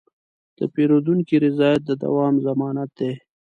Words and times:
د 0.57 0.59
پیرودونکي 0.73 1.35
رضایت 1.45 1.81
د 1.85 1.91
دوام 2.03 2.33
ضمانت 2.45 2.89
دی. 2.99 3.11